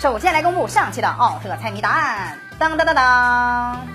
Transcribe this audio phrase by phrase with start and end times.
[0.00, 3.86] 首先来公布上期的奥特猜谜答案，当当当当，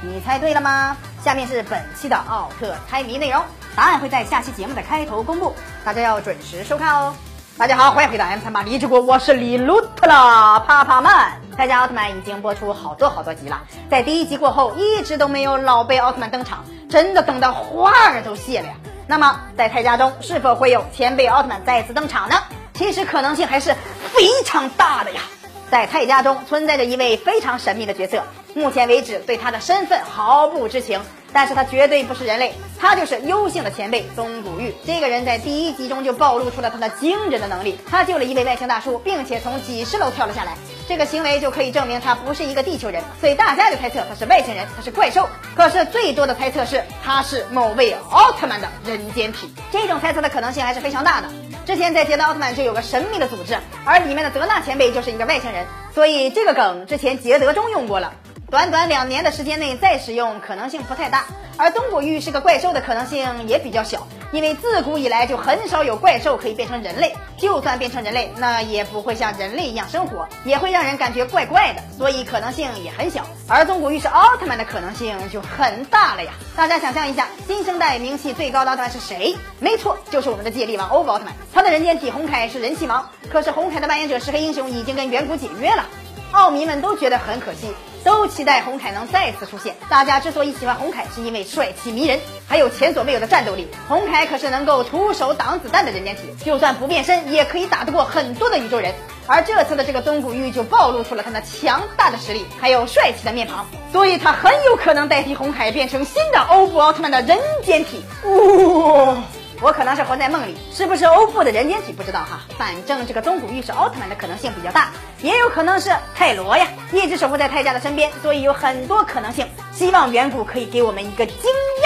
[0.00, 0.96] 你猜对了吗？
[1.22, 3.44] 下面是本期的奥特猜谜内容，
[3.76, 5.54] 答案会在下期节目的开头公布，
[5.84, 7.14] 大家要准时收看哦。
[7.58, 11.32] 大家好，欢迎回到 M 三八励志国，我是李鲁特啦，帕帕曼。
[11.54, 18.72] 泰迦奥特曼已经播出好多好多集了，在第一集过后一直都没有老贝奥特曼登场，真的等到花儿都谢了呀。
[19.06, 22.36] 那么在泰迦中是否会有前辈奥特曼再次登场呢？
[22.72, 23.76] 其实可能性还是
[24.14, 25.20] 非常大的呀。
[25.70, 28.24] 在泰家中存在着一位非常神秘的角色，
[28.54, 31.00] 目前为止对他的身份毫不知情。
[31.32, 34.74] 但是他绝对不是人类，他就是幽性的前辈宗古玉。
[34.84, 40.52] 这个人在第一集中就暴露出了他的惊人的能力，他救了一位外星大叔，并且从几十楼跳了下来。
[40.88, 45.28] 这个行为就可以证明他不是一个地球人，所以大家就猜测他是外星人，他是怪兽。
[45.54, 51.28] 可是最多的猜测是他是某位奥特曼的人间体，这种猜测的可能性还是非常大的。
[51.64, 58.12] 之前在捷德奥特曼就有个神秘的组织，而里面的泽纳前辈就是一个外星人，所以这个梗之前捷德中用过了。
[58.50, 61.24] 短短两年的时间内再使用可能性不太大，
[61.56, 73.24] 而东古玉是个怪兽的可能性也比较小，因为自古以来就很少有怪兽可以变成人类，就算变成人类，那也不会像人类一样生活，也会让人感觉怪怪的，所以可能性也很小。
[73.46, 76.32] 而东古玉是奥特曼的可能性就很大了呀！
[76.56, 79.36] 大家想象一下，新生代名气最高的奥特曼是谁？
[79.60, 85.86] 没错，就是我们的界力王欧布奥特曼，他的人间体红凯是人气王，可是红凯的扮演者石黑英雄已经跟远古解约了，
[86.32, 87.68] 奥迷们都觉得很可惜。
[88.04, 89.74] 都期待红凯能再次出现。
[89.88, 93.68] 大家之所以喜欢红凯，是因为帅气迷人，还有前所未有的战斗力。
[93.88, 98.94] 红凯可是能够徒手挡子弹的人间体，就算不变身，也可以打得过很多的宇宙人。
[99.26, 108.04] 而这次的这个东古玉就暴露出了他那强大的实力，还有帅气的面庞，所以他很有可能代替红凯变成新的欧布奥特曼的人间体。
[108.24, 109.22] 哇！
[109.62, 112.40] 我可能是活在梦里，是不是欧布的人间体不知道哈。
[112.56, 114.88] 反正这个东古玉是奥特曼的可能性比较大，
[115.20, 119.46] 也有可能是泰罗呀，一直守护在泰迦的身边，所以有很多可能性。
[119.72, 121.36] 希望远古可以给我们一个惊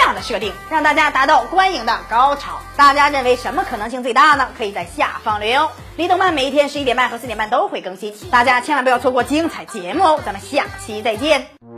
[0.01, 2.59] 讶的设定，让大家达到观影的高潮。
[2.75, 4.47] 大家认为什么可能性最大呢？
[4.57, 5.69] 可以在下方留言哦。
[5.97, 10.19] 李动漫每一天十一点半和四点半都会更新，大家千万不要错过精彩节目哦。
[10.25, 11.74] 咱们下期再见。